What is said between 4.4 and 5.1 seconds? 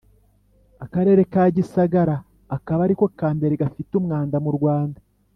mu rwanda